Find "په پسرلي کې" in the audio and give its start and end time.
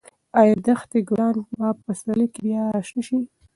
1.77-2.39